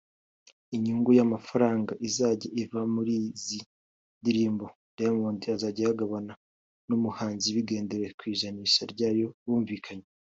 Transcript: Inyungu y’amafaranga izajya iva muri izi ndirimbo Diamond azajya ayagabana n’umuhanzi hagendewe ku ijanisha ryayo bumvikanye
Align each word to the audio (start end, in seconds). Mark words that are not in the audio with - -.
Inyungu 0.75 1.09
y’amafaranga 1.17 1.91
izajya 2.07 2.47
iva 2.61 2.81
muri 2.95 3.13
izi 3.31 3.59
ndirimbo 4.21 4.65
Diamond 4.95 5.41
azajya 5.55 5.81
ayagabana 5.85 6.33
n’umuhanzi 6.87 7.47
hagendewe 7.55 8.07
ku 8.17 8.23
ijanisha 8.33 8.81
ryayo 8.93 9.27
bumvikanye 9.45 10.07